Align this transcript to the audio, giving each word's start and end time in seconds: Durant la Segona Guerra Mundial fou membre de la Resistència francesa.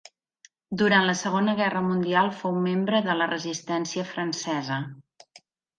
Durant 0.81 1.05
la 1.09 1.15
Segona 1.19 1.55
Guerra 1.61 1.83
Mundial 1.89 2.33
fou 2.41 2.59
membre 2.65 3.05
de 3.11 3.19
la 3.21 3.31
Resistència 3.37 4.11
francesa. 4.15 4.85